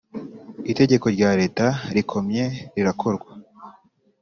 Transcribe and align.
itegeko 0.71 1.05
rya 1.15 1.31
Leta 1.39 1.65
rikomye 1.95 2.43
rirakorwa 2.75 3.29